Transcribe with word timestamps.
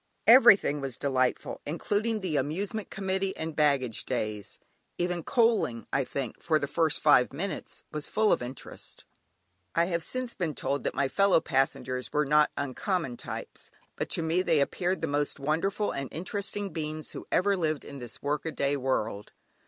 Everything 0.25 0.81
was 0.81 0.97
delightful, 0.97 1.61
including 1.63 2.21
the 2.21 2.35
"Amusement 2.35 2.89
Committee" 2.89 3.37
and 3.37 3.55
"Baggage 3.55 4.03
Days"; 4.03 4.57
even 4.97 5.21
coaling, 5.21 5.85
I 5.93 6.03
think, 6.05 6.41
for 6.41 6.57
the 6.57 6.65
first 6.65 6.99
five 6.99 7.31
minutes 7.31 7.83
was 7.91 8.07
full 8.07 8.31
of 8.31 8.41
interest. 8.41 9.05
I 9.75 9.85
have 9.85 10.01
since 10.01 10.33
been 10.33 10.55
told 10.55 10.83
that 10.85 10.95
my 10.95 11.07
fellow 11.07 11.39
passengers 11.39 12.11
were 12.11 12.25
not 12.25 12.49
uncommon 12.57 13.15
types, 13.15 13.69
but 13.95 14.09
to 14.09 14.23
me 14.23 14.41
they 14.41 14.59
appeared 14.59 15.01
the 15.01 15.07
most 15.07 15.39
wonderful 15.39 15.91
and 15.91 16.11
interesting 16.11 16.73
beings 16.73 17.11
who 17.11 17.27
ever 17.31 17.55
lived 17.55 17.85
in 17.85 17.99
this 17.99 18.23
work 18.23 18.43
a 18.47 18.51
day 18.51 18.75
world. 18.75 19.33